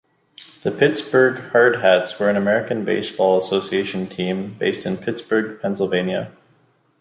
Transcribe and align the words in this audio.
The 0.63 0.71
Pittsburgh 0.71 1.35
Hardhats 1.51 2.19
were 2.19 2.27
an 2.27 2.35
American 2.35 2.83
Basketball 2.83 3.37
Association 3.37 4.07
team 4.07 4.55
based 4.57 4.83
in 4.87 4.97
Pittsburgh, 4.97 5.61
Pennsylvania. 5.61 6.31